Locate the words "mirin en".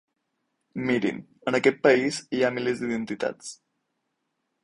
0.87-1.57